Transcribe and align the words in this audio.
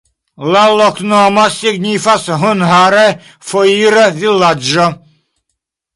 La 0.53 0.61
loknomo 0.79 1.43
signifas 1.57 2.25
hungare: 2.43 3.03
foira-vilaĝo. 3.51 4.91